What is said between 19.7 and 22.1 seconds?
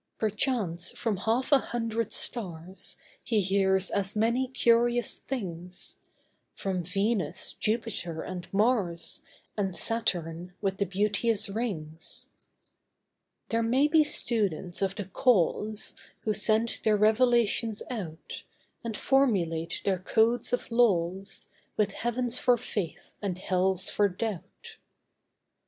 their codes of laws, With